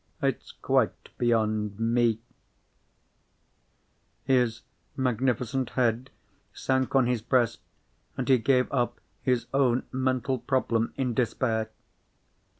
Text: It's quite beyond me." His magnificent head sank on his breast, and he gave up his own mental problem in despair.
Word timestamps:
It's 0.19 0.51
quite 0.51 1.09
beyond 1.19 1.79
me." 1.79 2.21
His 4.23 4.63
magnificent 4.97 5.69
head 5.77 6.09
sank 6.55 6.95
on 6.95 7.05
his 7.05 7.21
breast, 7.21 7.59
and 8.17 8.27
he 8.27 8.39
gave 8.39 8.67
up 8.71 8.99
his 9.21 9.45
own 9.53 9.83
mental 9.91 10.39
problem 10.39 10.91
in 10.97 11.13
despair. 11.13 11.69